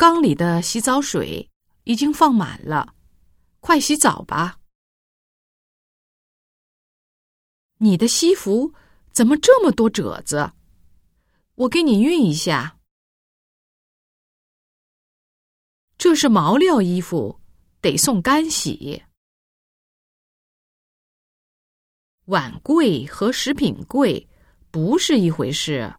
[0.00, 1.50] 缸里的洗澡水
[1.84, 2.94] 已经放满了，
[3.60, 4.58] 快洗澡吧。
[7.76, 8.72] 你的西服
[9.12, 10.54] 怎么这么多褶子？
[11.54, 12.78] 我给你熨一下。
[15.98, 17.38] 这是毛料衣服，
[17.82, 19.02] 得送干洗。
[22.24, 24.26] 碗柜和食品柜
[24.70, 25.94] 不是一回事。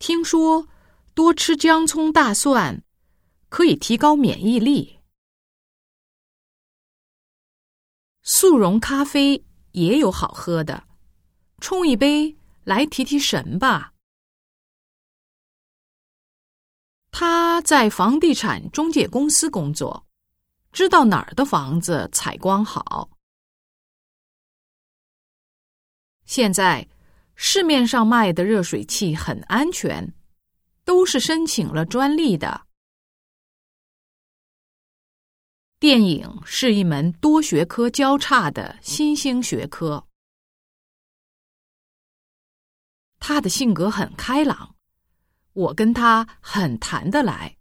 [0.00, 0.66] 听说
[1.12, 2.82] 多吃姜、葱、大蒜
[3.50, 4.98] 可以提高免疫力。
[8.22, 10.88] 速溶咖啡也有好喝的，
[11.60, 13.92] 冲一杯来提提神吧。
[17.10, 20.06] 他在房地产中介公司工作，
[20.72, 23.10] 知道哪儿的房子采光好。
[26.24, 26.88] 现在
[27.42, 30.12] 市面上卖的热水器很安全，
[30.84, 32.66] 都是申请了专利的。
[35.78, 40.06] 电影是一门多学科交叉的新兴学科。
[43.18, 44.76] 他的性格很开朗，
[45.54, 47.56] 我跟他很谈得来。